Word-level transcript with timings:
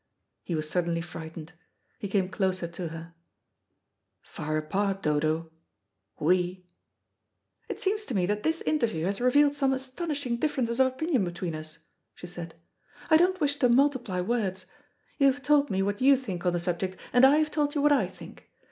He 0.41 0.55
was 0.55 0.67
suddenly 0.67 1.01
frightened. 1.01 1.53
He 1.99 2.07
came 2.07 2.27
closer 2.27 2.67
to 2.67 2.87
her. 2.87 3.13
"Far 4.23 4.57
apart, 4.57 5.03
Dodo? 5.03 5.51
We?" 6.19 6.65
"It 7.69 7.79
seems 7.79 8.05
to 8.05 8.15
me 8.15 8.25
that 8.25 8.41
this 8.41 8.63
interview 8.63 9.05
has 9.05 9.21
revealed 9.21 9.53
some 9.53 9.73
astonishing 9.73 10.37
differences 10.37 10.79
of 10.79 10.87
opinion 10.87 11.23
between 11.23 11.53
us," 11.53 11.77
she 12.15 12.25
said. 12.25 12.55
"I 13.11 13.17
don't 13.17 13.39
wish 13.39 13.57
to 13.57 13.69
multiply 13.69 14.21
words. 14.21 14.65
You 15.19 15.27
have 15.27 15.43
told 15.43 15.69
me 15.69 15.83
what 15.83 16.01
you 16.01 16.17
think 16.17 16.47
on 16.47 16.53
the 16.53 16.59
subject, 16.59 16.99
and 17.13 17.23
I 17.23 17.37
have 17.37 17.51
told 17.51 17.75
you 17.75 17.81
what 17.83 17.91
I 17.91 18.07
think. 18.07 18.49